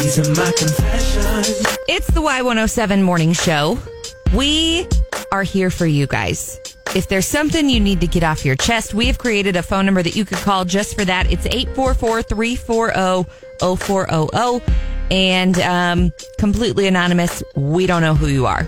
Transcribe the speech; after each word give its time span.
These 0.00 0.18
are 0.18 0.34
my 0.34 0.50
confessions. 0.52 1.76
It's 1.86 2.06
the 2.06 2.22
Y107 2.22 3.02
morning 3.02 3.34
show. 3.34 3.78
We 4.34 4.86
are 5.30 5.42
here 5.42 5.70
for 5.70 5.84
you 5.84 6.06
guys. 6.06 6.58
If 6.96 7.08
there's 7.08 7.26
something 7.26 7.68
you 7.68 7.80
need 7.80 8.00
to 8.00 8.06
get 8.06 8.24
off 8.24 8.42
your 8.42 8.56
chest, 8.56 8.94
we 8.94 9.08
have 9.08 9.18
created 9.18 9.56
a 9.56 9.62
phone 9.62 9.84
number 9.84 10.02
that 10.02 10.16
you 10.16 10.24
could 10.24 10.38
call 10.38 10.64
just 10.64 10.98
for 10.98 11.04
that. 11.04 11.30
It's 11.30 11.44
844 11.44 12.22
340 12.22 13.30
0400 13.76 14.62
and 15.10 15.58
um, 15.58 16.12
completely 16.38 16.86
anonymous. 16.86 17.42
We 17.54 17.86
don't 17.86 18.00
know 18.00 18.14
who 18.14 18.28
you 18.28 18.46
are. 18.46 18.66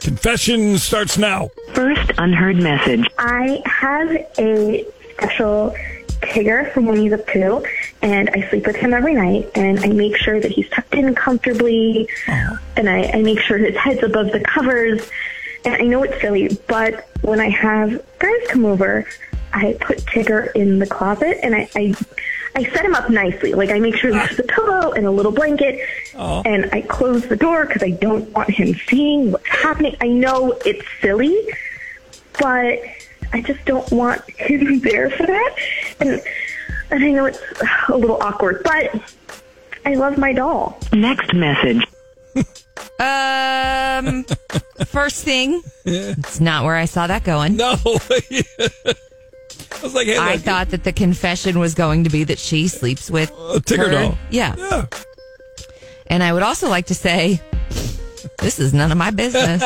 Confession 0.00 0.78
starts 0.78 1.16
now. 1.16 1.50
First 1.74 2.10
unheard 2.18 2.56
message. 2.56 3.06
I 3.18 3.62
have 3.66 4.10
a 4.36 4.84
special 5.12 5.76
Tigger 6.22 6.72
from 6.72 6.86
Winnie 6.86 7.08
the 7.08 7.18
Pooh, 7.18 7.64
and 8.04 8.28
I 8.34 8.46
sleep 8.50 8.66
with 8.66 8.76
him 8.76 8.92
every 8.92 9.14
night, 9.14 9.50
and 9.54 9.80
I 9.80 9.88
make 9.88 10.18
sure 10.18 10.38
that 10.38 10.50
he's 10.50 10.68
tucked 10.68 10.94
in 10.94 11.14
comfortably, 11.14 12.06
and 12.76 12.88
I, 12.88 13.04
I 13.14 13.22
make 13.22 13.40
sure 13.40 13.56
his 13.56 13.74
head's 13.76 14.02
above 14.02 14.30
the 14.30 14.40
covers. 14.40 15.10
And 15.64 15.74
I 15.74 15.86
know 15.86 16.02
it's 16.02 16.20
silly, 16.20 16.50
but 16.68 17.08
when 17.22 17.40
I 17.40 17.48
have 17.48 18.04
guys 18.18 18.46
come 18.48 18.66
over, 18.66 19.06
I 19.54 19.78
put 19.80 19.98
Tigger 20.04 20.52
in 20.54 20.80
the 20.80 20.86
closet, 20.86 21.38
and 21.42 21.54
I, 21.54 21.66
I 21.74 21.94
I 22.54 22.64
set 22.64 22.84
him 22.84 22.94
up 22.94 23.08
nicely. 23.08 23.54
Like 23.54 23.70
I 23.70 23.78
make 23.78 23.96
sure 23.96 24.12
there's 24.12 24.38
a 24.38 24.42
pillow 24.42 24.92
and 24.92 25.06
a 25.06 25.10
little 25.10 25.32
blanket, 25.32 25.80
and 26.44 26.68
I 26.72 26.82
close 26.82 27.26
the 27.26 27.36
door 27.36 27.64
because 27.64 27.82
I 27.82 27.92
don't 27.92 28.28
want 28.32 28.50
him 28.50 28.74
seeing 28.86 29.32
what's 29.32 29.48
happening. 29.48 29.96
I 30.02 30.08
know 30.08 30.52
it's 30.66 30.84
silly, 31.00 31.48
but 32.38 32.80
I 33.32 33.40
just 33.40 33.64
don't 33.64 33.90
want 33.90 34.28
him 34.30 34.80
there 34.80 35.08
for 35.08 35.26
that. 35.26 35.56
And 36.00 36.10
and 36.10 36.22
I 36.90 36.98
know 37.10 37.26
it's 37.26 37.40
a 37.88 37.96
little 37.96 38.22
awkward, 38.22 38.62
but 38.64 38.94
I 39.84 39.94
love 39.94 40.18
my 40.18 40.32
doll. 40.32 40.78
Next 40.92 41.32
message. 41.34 41.84
Um, 43.00 44.24
first 44.86 45.24
thing, 45.24 45.62
it's 45.84 46.40
not 46.40 46.64
where 46.64 46.76
I 46.76 46.84
saw 46.84 47.06
that 47.06 47.24
going. 47.24 47.56
No. 47.56 47.72
I 47.84 49.82
was 49.82 49.94
like, 49.94 50.06
hey, 50.06 50.16
I 50.16 50.34
look, 50.34 50.42
thought 50.42 50.70
that 50.70 50.84
the 50.84 50.92
confession 50.92 51.58
was 51.58 51.74
going 51.74 52.04
to 52.04 52.10
be 52.10 52.24
that 52.24 52.38
she 52.38 52.68
sleeps 52.68 53.10
with 53.10 53.30
a 53.30 53.60
Tigger 53.60 53.86
her- 53.86 53.90
doll. 53.90 54.18
Yeah. 54.30 54.54
Yeah. 54.56 54.86
And 56.06 56.22
I 56.22 56.32
would 56.32 56.42
also 56.42 56.68
like 56.68 56.86
to 56.86 56.94
say, 56.94 57.40
this 58.38 58.58
is 58.58 58.72
none 58.72 58.92
of 58.92 58.98
my 58.98 59.10
business. 59.10 59.62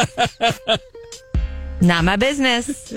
Not 1.81 2.05
my 2.05 2.17
business. 2.17 2.93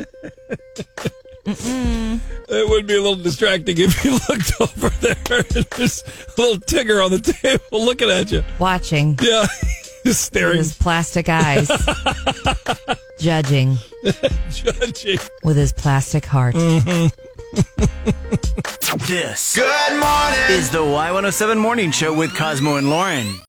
It 2.53 2.69
would 2.69 2.85
be 2.85 2.95
a 2.95 3.01
little 3.01 3.15
distracting 3.15 3.77
if 3.79 4.03
you 4.03 4.11
looked 4.29 4.59
over 4.59 4.89
there 4.99 5.15
and 5.29 5.65
there's 5.71 6.03
a 6.37 6.41
little 6.41 6.57
Tigger 6.59 7.03
on 7.03 7.11
the 7.11 7.19
table 7.19 7.85
looking 7.85 8.09
at 8.09 8.31
you. 8.31 8.43
Watching 8.59 9.17
Yeah. 9.21 9.45
Just 10.03 10.05
with 10.05 10.17
staring, 10.17 10.57
his 10.57 10.73
plastic 10.75 11.29
eyes, 11.29 11.67
judging 13.19 13.77
judging. 14.49 15.19
with 15.43 15.55
his 15.57 15.71
plastic 15.71 16.25
heart. 16.25 16.55
Mm-hmm. 16.55 17.07
This 19.05 19.55
Good 19.55 19.99
morning 19.99 20.39
is 20.49 20.71
the 20.71 20.79
Y107 20.79 21.59
Morning 21.59 21.91
Show 21.91 22.15
with 22.15 22.35
Cosmo 22.35 22.77
and 22.77 22.89
Lauren. 22.89 23.31